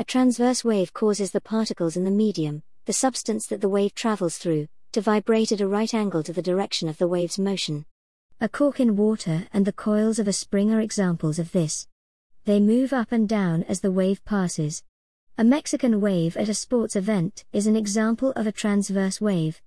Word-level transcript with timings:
A 0.00 0.04
transverse 0.04 0.62
wave 0.64 0.92
causes 0.92 1.32
the 1.32 1.40
particles 1.40 1.96
in 1.96 2.04
the 2.04 2.12
medium, 2.12 2.62
the 2.84 2.92
substance 2.92 3.46
that 3.46 3.60
the 3.60 3.68
wave 3.68 3.96
travels 3.96 4.38
through, 4.38 4.68
to 4.92 5.00
vibrate 5.00 5.50
at 5.50 5.60
a 5.60 5.66
right 5.66 5.92
angle 5.92 6.22
to 6.22 6.32
the 6.32 6.40
direction 6.40 6.88
of 6.88 6.98
the 6.98 7.08
wave's 7.08 7.36
motion. 7.36 7.84
A 8.40 8.48
cork 8.48 8.78
in 8.78 8.96
water 8.96 9.48
and 9.52 9.66
the 9.66 9.72
coils 9.72 10.20
of 10.20 10.28
a 10.28 10.32
spring 10.32 10.72
are 10.72 10.80
examples 10.80 11.40
of 11.40 11.50
this. 11.50 11.88
They 12.44 12.60
move 12.60 12.92
up 12.92 13.10
and 13.10 13.28
down 13.28 13.64
as 13.64 13.80
the 13.80 13.90
wave 13.90 14.24
passes. 14.24 14.84
A 15.36 15.42
Mexican 15.42 16.00
wave 16.00 16.36
at 16.36 16.48
a 16.48 16.54
sports 16.54 16.94
event 16.94 17.44
is 17.52 17.66
an 17.66 17.74
example 17.74 18.32
of 18.36 18.46
a 18.46 18.52
transverse 18.52 19.20
wave. 19.20 19.60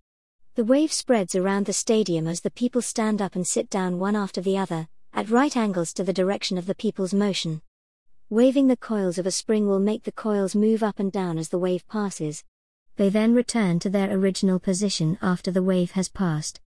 The 0.56 0.64
wave 0.64 0.94
spreads 0.94 1.36
around 1.36 1.66
the 1.66 1.74
stadium 1.74 2.26
as 2.26 2.40
the 2.40 2.52
people 2.52 2.82
stand 2.82 3.22
up 3.22 3.36
and 3.36 3.46
sit 3.46 3.70
down 3.70 4.00
one 4.00 4.16
after 4.16 4.40
the 4.40 4.58
other, 4.58 4.88
at 5.14 5.30
right 5.30 5.58
angles 5.58 5.92
to 5.96 6.06
the 6.06 6.14
direction 6.14 6.58
of 6.58 6.68
the 6.68 6.76
people's 6.76 7.14
motion. 7.14 7.62
Waving 8.32 8.68
the 8.68 8.78
coils 8.78 9.18
of 9.18 9.26
a 9.26 9.32
spring 9.32 9.68
will 9.68 9.82
make 9.82 10.04
the 10.04 10.12
coils 10.14 10.56
move 10.56 10.84
up 10.84 11.02
and 11.02 11.12
down 11.12 11.38
as 11.38 11.50
the 11.50 11.60
wave 11.60 11.86
passes. 11.90 12.46
They 12.96 13.10
then 13.10 13.34
return 13.34 13.78
to 13.80 13.90
their 13.90 14.10
original 14.10 14.58
position 14.58 15.18
after 15.22 15.52
the 15.52 15.62
wave 15.62 15.92
has 15.92 16.08
passed. 16.08 16.62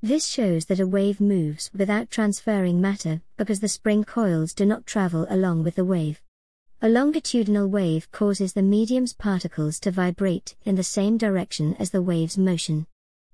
This 0.00 0.26
shows 0.26 0.64
that 0.64 0.80
a 0.80 0.86
wave 0.86 1.20
moves 1.20 1.70
without 1.74 2.10
transferring 2.10 2.80
matter 2.80 3.20
because 3.36 3.60
the 3.60 3.68
spring 3.68 4.02
coils 4.02 4.54
do 4.54 4.64
not 4.64 4.86
travel 4.86 5.26
along 5.28 5.62
with 5.62 5.74
the 5.74 5.84
wave. 5.84 6.22
A 6.80 6.88
longitudinal 6.88 7.68
wave 7.68 8.10
causes 8.12 8.54
the 8.54 8.62
medium's 8.62 9.12
particles 9.12 9.78
to 9.80 9.90
vibrate 9.90 10.56
in 10.64 10.76
the 10.76 10.82
same 10.82 11.18
direction 11.18 11.76
as 11.78 11.90
the 11.90 12.00
wave's 12.00 12.38
motion. 12.38 12.86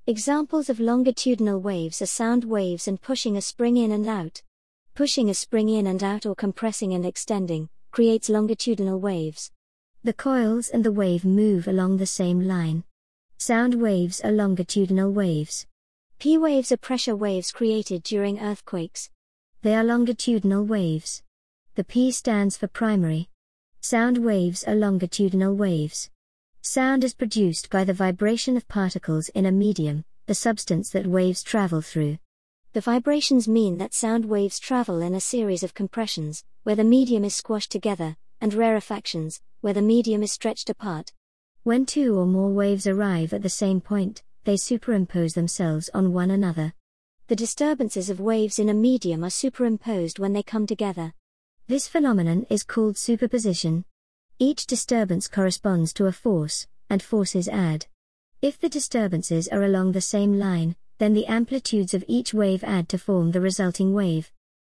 Examples 0.08 0.68
of 0.68 0.80
longitudinal 0.80 1.60
waves 1.60 2.02
are 2.02 2.06
sound 2.06 2.42
waves 2.42 2.88
and 2.88 3.00
pushing 3.00 3.36
a 3.36 3.40
spring 3.40 3.76
in 3.76 3.92
and 3.92 4.08
out. 4.08 4.42
Pushing 4.96 5.30
a 5.30 5.34
spring 5.34 5.68
in 5.68 5.86
and 5.86 6.02
out 6.02 6.26
or 6.26 6.34
compressing 6.34 6.92
and 6.92 7.06
extending 7.06 7.68
creates 7.96 8.28
longitudinal 8.28 9.00
waves. 9.00 9.50
The 10.04 10.12
coils 10.12 10.68
and 10.68 10.84
the 10.84 10.92
wave 10.92 11.24
move 11.24 11.66
along 11.66 11.96
the 11.96 12.04
same 12.04 12.42
line. 12.42 12.84
Sound 13.38 13.80
waves 13.80 14.20
are 14.20 14.32
longitudinal 14.32 15.10
waves. 15.12 15.66
P 16.18 16.36
waves 16.36 16.70
are 16.70 16.76
pressure 16.76 17.16
waves 17.16 17.50
created 17.50 18.02
during 18.02 18.38
earthquakes. 18.38 19.08
They 19.62 19.74
are 19.74 19.82
longitudinal 19.82 20.66
waves. 20.66 21.22
The 21.74 21.84
P 21.84 22.10
stands 22.10 22.58
for 22.58 22.66
primary. 22.66 23.30
Sound 23.80 24.18
waves 24.18 24.62
are 24.64 24.74
longitudinal 24.74 25.54
waves. 25.54 26.10
Sound 26.60 27.02
is 27.02 27.14
produced 27.14 27.70
by 27.70 27.84
the 27.84 27.94
vibration 27.94 28.58
of 28.58 28.68
particles 28.68 29.30
in 29.30 29.46
a 29.46 29.50
medium, 29.50 30.04
the 30.26 30.34
substance 30.34 30.90
that 30.90 31.06
waves 31.06 31.42
travel 31.42 31.80
through. 31.80 32.18
The 32.76 32.82
vibrations 32.82 33.48
mean 33.48 33.78
that 33.78 33.94
sound 33.94 34.26
waves 34.26 34.58
travel 34.58 35.00
in 35.00 35.14
a 35.14 35.18
series 35.18 35.62
of 35.62 35.72
compressions, 35.72 36.44
where 36.62 36.76
the 36.76 36.84
medium 36.84 37.24
is 37.24 37.34
squashed 37.34 37.72
together, 37.72 38.18
and 38.38 38.52
rarefactions, 38.52 39.40
where 39.62 39.72
the 39.72 39.80
medium 39.80 40.22
is 40.22 40.32
stretched 40.32 40.68
apart. 40.68 41.14
When 41.62 41.86
two 41.86 42.18
or 42.18 42.26
more 42.26 42.50
waves 42.50 42.86
arrive 42.86 43.32
at 43.32 43.40
the 43.40 43.48
same 43.48 43.80
point, 43.80 44.22
they 44.44 44.58
superimpose 44.58 45.32
themselves 45.32 45.88
on 45.94 46.12
one 46.12 46.30
another. 46.30 46.74
The 47.28 47.34
disturbances 47.34 48.10
of 48.10 48.20
waves 48.20 48.58
in 48.58 48.68
a 48.68 48.74
medium 48.74 49.24
are 49.24 49.30
superimposed 49.30 50.18
when 50.18 50.34
they 50.34 50.42
come 50.42 50.66
together. 50.66 51.14
This 51.68 51.88
phenomenon 51.88 52.44
is 52.50 52.62
called 52.62 52.98
superposition. 52.98 53.86
Each 54.38 54.66
disturbance 54.66 55.28
corresponds 55.28 55.94
to 55.94 56.08
a 56.08 56.12
force, 56.12 56.66
and 56.90 57.02
forces 57.02 57.48
add. 57.48 57.86
If 58.42 58.58
the 58.60 58.68
disturbances 58.68 59.48
are 59.48 59.62
along 59.62 59.92
the 59.92 60.02
same 60.02 60.38
line, 60.38 60.76
then 60.98 61.12
the 61.12 61.26
amplitudes 61.26 61.94
of 61.94 62.04
each 62.08 62.32
wave 62.32 62.64
add 62.64 62.88
to 62.88 62.98
form 62.98 63.32
the 63.32 63.40
resulting 63.40 63.92
wave. 63.92 64.32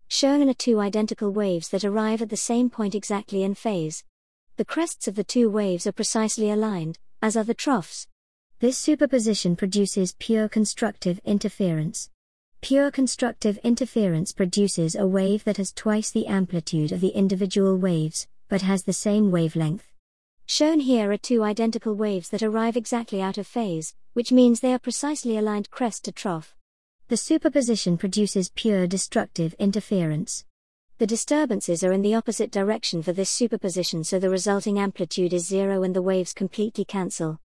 Shown 0.09 0.49
are 0.49 0.55
two 0.55 0.81
identical 0.81 1.31
waves 1.31 1.69
that 1.69 1.85
arrive 1.85 2.21
at 2.21 2.29
the 2.29 2.37
same 2.37 2.69
point 2.69 2.95
exactly 2.95 3.43
in 3.43 3.55
phase. 3.55 4.05
The 4.57 4.65
crests 4.65 5.09
of 5.09 5.15
the 5.15 5.25
two 5.25 5.49
waves 5.49 5.87
are 5.87 5.93
precisely 5.93 6.51
aligned, 6.51 6.99
as 7.23 7.37
are 7.37 7.45
the 7.45 7.55
troughs. 7.55 8.07
This 8.59 8.77
superposition 8.77 9.57
produces 9.57 10.17
pure 10.19 10.49
constructive 10.49 11.21
interference. 11.25 12.11
Pure 12.61 12.91
constructive 12.91 13.59
interference 13.65 14.33
produces 14.33 14.95
a 14.95 15.07
wave 15.07 15.45
that 15.45 15.57
has 15.57 15.73
twice 15.73 16.11
the 16.11 16.27
amplitude 16.27 16.93
of 16.93 17.01
the 17.01 17.09
individual 17.09 17.79
waves, 17.79 18.27
but 18.49 18.61
has 18.61 18.83
the 18.83 18.93
same 18.93 19.31
wavelength. 19.31 19.90
Shown 20.53 20.81
here 20.81 21.13
are 21.13 21.17
two 21.17 21.45
identical 21.45 21.95
waves 21.95 22.29
that 22.31 22.43
arrive 22.43 22.77
exactly 22.77 23.23
out 23.23 23.39
of 23.39 23.47
phase, 23.47 23.95
which 24.15 24.33
means 24.33 24.59
they 24.59 24.73
are 24.73 24.81
precisely 24.81 25.37
aligned 25.37 25.71
crest 25.71 26.05
to 26.07 26.13
trough. 26.13 26.57
The 27.07 27.17
superposition 27.17 27.97
produces 27.97 28.51
pure 28.57 28.89
destructive 28.89 29.55
interference. 29.61 30.45
The 30.99 31.07
disturbances 31.07 31.85
are 31.85 31.93
in 31.93 32.03
the 32.03 32.17
opposite 32.17 32.51
direction 32.51 33.01
for 33.01 33.13
this 33.13 33.31
superposition, 33.31 34.03
so 34.03 34.19
the 34.19 34.29
resulting 34.29 34.77
amplitude 34.77 35.33
is 35.33 35.47
zero 35.47 35.85
and 35.85 35.95
the 35.95 36.03
waves 36.03 36.33
completely 36.33 36.85
cancel. 36.85 37.39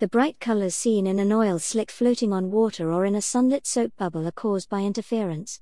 The 0.00 0.08
bright 0.08 0.40
colors 0.40 0.74
seen 0.74 1.06
in 1.06 1.20
an 1.20 1.30
oil 1.30 1.60
slick 1.60 1.92
floating 1.92 2.32
on 2.32 2.50
water 2.50 2.92
or 2.92 3.04
in 3.04 3.14
a 3.14 3.22
sunlit 3.22 3.68
soap 3.68 3.92
bubble 3.96 4.26
are 4.26 4.32
caused 4.32 4.68
by 4.68 4.80
interference. 4.80 5.60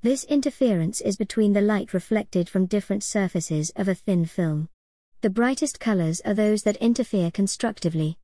This 0.00 0.24
interference 0.24 1.02
is 1.02 1.18
between 1.18 1.52
the 1.52 1.60
light 1.60 1.92
reflected 1.92 2.48
from 2.48 2.64
different 2.64 3.04
surfaces 3.04 3.70
of 3.76 3.86
a 3.86 3.94
thin 3.94 4.24
film. 4.24 4.70
The 5.20 5.30
brightest 5.30 5.80
colors 5.80 6.20
are 6.24 6.32
those 6.32 6.62
that 6.62 6.76
interfere 6.76 7.32
constructively. 7.32 8.16